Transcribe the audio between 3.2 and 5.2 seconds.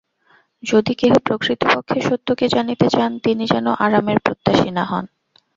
তিনি যেন আরামের প্রত্যাশী না হন।